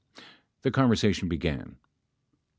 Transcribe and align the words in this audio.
The 0.63 0.71
conversation 0.71 1.29
began: 1.29 1.75
P. 1.79 1.87